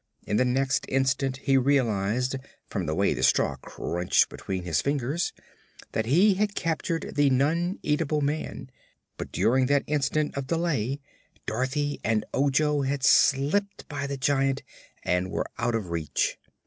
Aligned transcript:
In 0.25 0.37
the 0.37 0.45
next 0.45 0.85
instant 0.89 1.37
he 1.37 1.57
realized, 1.57 2.37
from 2.71 2.87
the 2.87 2.95
way 2.95 3.13
the 3.13 3.21
straw 3.21 3.55
crunched 3.57 4.29
between 4.29 4.63
his 4.63 4.81
fingers, 4.81 5.31
that 5.91 6.07
he 6.07 6.33
had 6.33 6.55
captured 6.55 7.11
the 7.13 7.29
non 7.29 7.77
eatable 7.83 8.19
man, 8.21 8.71
but 9.17 9.31
during 9.31 9.67
that 9.67 9.83
instant 9.85 10.35
of 10.35 10.47
delay 10.47 10.99
Dorothy 11.45 12.01
and 12.03 12.25
Ojo 12.33 12.81
had 12.81 13.03
slipped 13.03 13.87
by 13.87 14.07
the 14.07 14.17
Giant 14.17 14.63
and 15.03 15.29
were 15.29 15.45
out 15.59 15.75
of 15.75 15.91
reach. 15.91 16.39